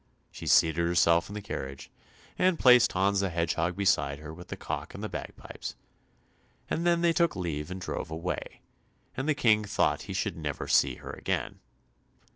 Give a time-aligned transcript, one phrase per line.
[0.31, 1.91] She seated herself in the carriage,
[2.35, 5.75] and placed Hans the Hedgehog beside her with the cock and the bagpipes,
[6.71, 8.61] and then they took leave and drove away,
[9.15, 11.59] and the King thought he should never see her again.